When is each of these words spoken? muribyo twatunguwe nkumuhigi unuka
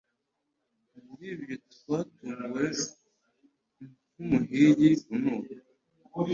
muribyo 1.05 1.55
twatunguwe 1.73 2.65
nkumuhigi 4.13 4.91
unuka 5.13 5.53